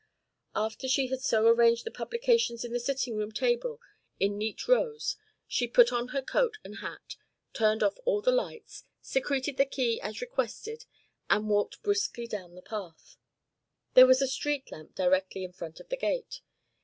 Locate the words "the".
1.85-1.91, 2.71-2.79, 8.19-8.31, 9.57-9.65, 12.55-12.63, 15.89-15.97